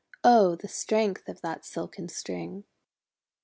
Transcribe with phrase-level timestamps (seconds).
[0.23, 0.55] Oh!
[0.55, 2.63] the strength of that silken string!"